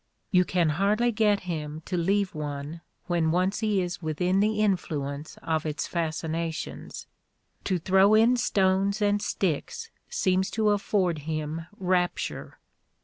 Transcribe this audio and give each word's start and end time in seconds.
You 0.31 0.45
can 0.45 0.69
hardly 0.69 1.11
get 1.11 1.41
him 1.41 1.83
to 1.85 1.95
leave 1.95 2.33
one 2.33 2.81
when 3.05 3.29
once 3.29 3.59
he 3.59 3.83
is 3.83 4.01
within 4.01 4.39
the 4.39 4.59
influence 4.61 5.37
of 5.43 5.63
its 5.63 5.87
fasci 5.87 6.27
nations. 6.27 7.05
To 7.65 7.77
throw 7.77 8.15
in 8.15 8.35
stones 8.35 8.99
and 8.99 9.21
sticks 9.21 9.91
seems 10.09 10.49
to 10.57 10.71
afford 10.71 11.19
him 11.19 11.67
rapture. 11.77 12.57